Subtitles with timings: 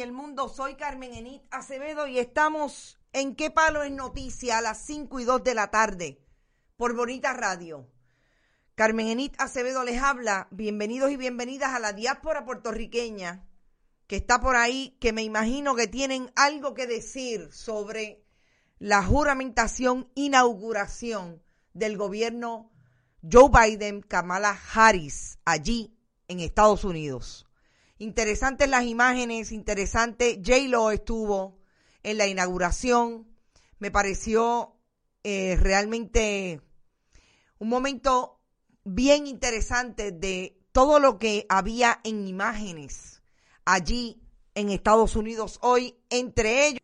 [0.00, 0.48] el mundo.
[0.48, 5.24] Soy Carmen Enit Acevedo y estamos en Qué Palo es Noticia a las 5 y
[5.24, 6.22] 2 de la tarde
[6.76, 7.86] por Bonita Radio.
[8.74, 10.48] Carmen Enit Acevedo les habla.
[10.50, 13.46] Bienvenidos y bienvenidas a la diáspora puertorriqueña
[14.06, 18.24] que está por ahí, que me imagino que tienen algo que decir sobre
[18.78, 21.42] la juramentación, inauguración
[21.74, 22.70] del gobierno
[23.30, 25.94] Joe Biden, Kamala Harris, allí
[26.28, 27.49] en Estados Unidos.
[28.00, 30.40] Interesantes las imágenes, interesante.
[30.42, 31.58] J-Lo estuvo
[32.02, 33.28] en la inauguración.
[33.78, 34.74] Me pareció
[35.22, 36.62] eh, realmente
[37.58, 38.40] un momento
[38.84, 43.20] bien interesante de todo lo que había en imágenes
[43.66, 44.22] allí
[44.54, 46.80] en Estados Unidos hoy, entre ellos.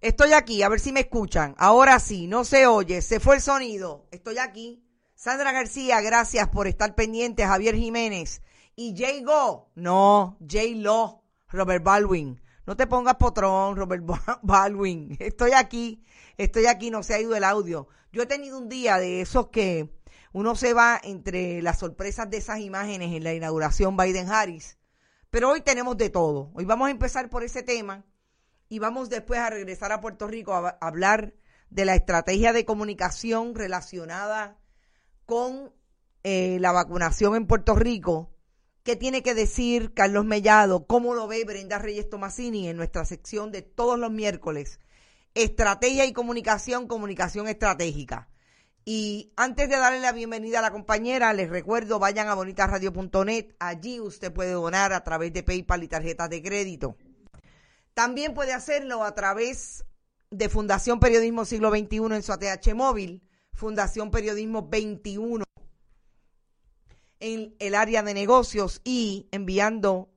[0.00, 1.54] Estoy aquí, a ver si me escuchan.
[1.56, 4.06] Ahora sí, no se oye, se fue el sonido.
[4.10, 4.84] Estoy aquí.
[5.14, 7.46] Sandra García, gracias por estar pendiente.
[7.46, 8.42] Javier Jiménez.
[8.76, 12.42] Y Jay Go, no, Jay Lo, Robert Baldwin.
[12.66, 14.04] No te pongas potrón, Robert
[14.42, 15.16] Baldwin.
[15.18, 16.04] Estoy aquí,
[16.36, 17.88] estoy aquí, no se ha ido el audio.
[18.12, 19.96] Yo he tenido un día de esos que
[20.32, 24.76] uno se va entre las sorpresas de esas imágenes en la inauguración Biden-Harris.
[25.30, 26.50] Pero hoy tenemos de todo.
[26.54, 28.04] Hoy vamos a empezar por ese tema
[28.68, 31.34] y vamos después a regresar a Puerto Rico a, hablar
[31.70, 34.58] de la estrategia de comunicación relacionada
[35.24, 35.72] con
[36.22, 38.32] eh, la vacunación en Puerto Rico.
[38.82, 40.86] ¿Qué tiene que decir Carlos Mellado?
[40.86, 44.78] ¿Cómo lo ve Brenda Reyes Tomasini en nuestra sección de todos los miércoles?
[45.34, 48.28] Estrategia y comunicación, comunicación estratégica.
[48.84, 53.56] Y antes de darle la bienvenida a la compañera, les recuerdo, vayan a bonitasradio.net.
[53.58, 56.96] Allí usted puede donar a través de PayPal y tarjetas de crédito.
[57.96, 59.86] También puede hacerlo a través
[60.30, 63.22] de Fundación Periodismo Siglo XXI en su ATH móvil,
[63.54, 65.46] Fundación Periodismo 21
[67.20, 70.10] en el área de negocios y enviando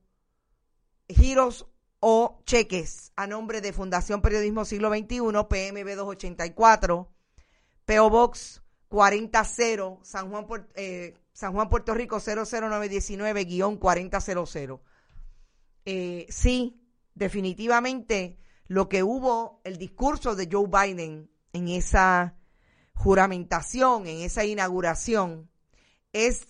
[1.08, 1.68] giros
[2.00, 7.10] o cheques a nombre de Fundación Periodismo Siglo XXI, PMB 284,
[7.86, 9.44] PO Box 40
[10.02, 14.80] San Juan, eh, San Juan, Puerto Rico 00919-4000.
[15.86, 16.79] Eh, sí,
[17.20, 22.34] definitivamente lo que hubo, el discurso de Joe Biden en esa
[22.94, 25.50] juramentación, en esa inauguración,
[26.12, 26.46] es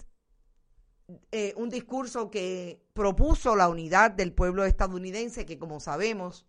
[1.32, 6.46] eh, un discurso que propuso la unidad del pueblo estadounidense, que como sabemos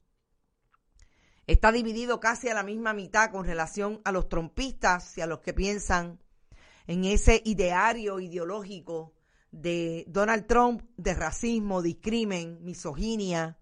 [1.47, 5.39] está dividido casi a la misma mitad con relación a los trompistas y a los
[5.39, 6.21] que piensan
[6.85, 9.15] en ese ideario ideológico
[9.51, 13.57] de Donald Trump de racismo, discrimen, misoginia,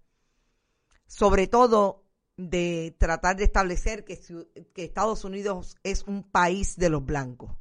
[1.09, 2.05] sobre todo
[2.37, 4.13] de tratar de establecer que,
[4.75, 7.51] Estados Unidos es un país de los blancos.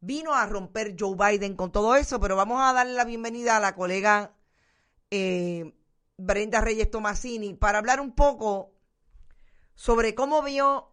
[0.00, 3.60] Vino a romper Joe Biden con todo eso, pero vamos a darle la bienvenida a
[3.60, 4.36] la colega
[5.10, 5.74] eh,
[6.18, 8.74] Brenda Reyes Tomasini para hablar un poco
[9.74, 10.92] sobre cómo vio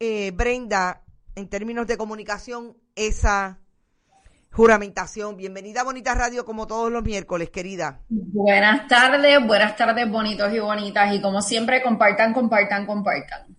[0.00, 1.04] eh, Brenda
[1.36, 3.60] en términos de comunicación esa
[4.54, 5.36] juramentación.
[5.36, 8.00] Bienvenida a Bonita Radio como todos los miércoles, querida.
[8.08, 13.56] Buenas tardes, buenas tardes bonitos y bonitas y como siempre compartan, compartan, compartan.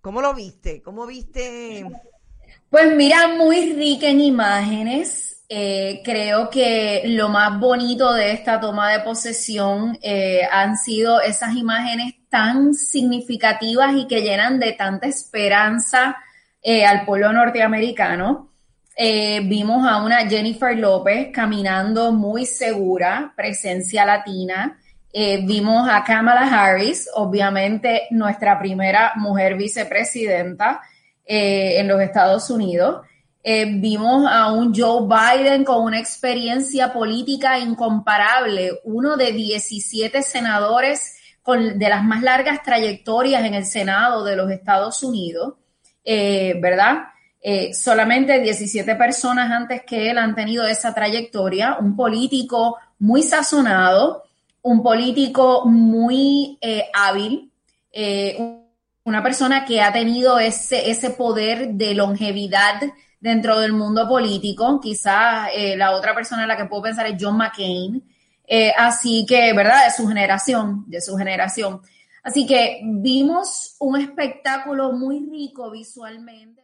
[0.00, 0.82] ¿Cómo lo viste?
[0.82, 1.86] ¿Cómo viste?
[2.68, 5.44] Pues mira, muy rica en imágenes.
[5.48, 11.54] Eh, creo que lo más bonito de esta toma de posesión eh, han sido esas
[11.54, 16.16] imágenes tan significativas y que llenan de tanta esperanza
[16.60, 18.53] eh, al pueblo norteamericano.
[18.96, 24.78] Eh, vimos a una Jennifer López caminando muy segura, presencia latina.
[25.12, 30.80] Eh, vimos a Kamala Harris, obviamente nuestra primera mujer vicepresidenta
[31.24, 33.02] eh, en los Estados Unidos.
[33.44, 41.78] vimos a un Joe Biden con una experiencia política incomparable, uno de 17 senadores con,
[41.78, 45.56] de las más largas trayectorias en el Senado de los Estados Unidos,
[46.04, 47.13] ¿verdad?
[47.46, 54.24] Eh, solamente 17 personas antes que él han tenido esa trayectoria, un político muy sazonado,
[54.62, 57.52] un político muy eh, hábil,
[57.92, 58.62] eh,
[59.04, 62.80] una persona que ha tenido ese, ese poder de longevidad
[63.20, 64.80] dentro del mundo político.
[64.80, 68.02] Quizás la otra persona en la que puedo pensar es John McCain.
[68.78, 69.84] así que, ¿verdad?
[69.84, 71.82] De su generación, de su generación.
[72.22, 76.63] Así que vimos un espectáculo muy rico visualmente.